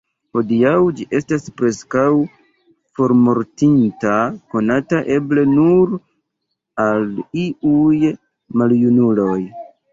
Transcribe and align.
Hodiaŭ 0.35 0.69
ĝi 0.99 1.03
estas 1.17 1.43
preskaŭ 1.61 2.05
formortinta, 3.01 4.15
konata 4.55 5.03
eble 5.19 5.45
nur 5.53 5.95
al 6.89 7.09
iuj 7.77 8.03
maljunuloj. 8.61 9.41